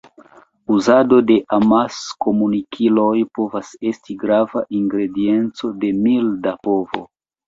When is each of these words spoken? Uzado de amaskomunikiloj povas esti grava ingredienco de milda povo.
Uzado 0.75 1.17
de 1.31 1.33
amaskomunikiloj 1.57 3.17
povas 3.39 3.69
esti 3.89 4.15
grava 4.23 4.63
ingredienco 4.79 5.71
de 5.85 5.93
milda 6.07 6.55
povo. 6.69 7.03